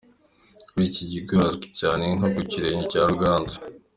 [0.69, 3.57] Kuri iki kigo hazwi cyane nko ku kirenge cya Ruganzu.